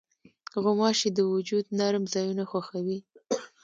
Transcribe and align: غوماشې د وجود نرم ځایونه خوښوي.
غوماشې 0.63 1.09
د 1.13 1.19
وجود 1.33 1.65
نرم 1.79 2.03
ځایونه 2.13 2.43
خوښوي. 2.49 2.99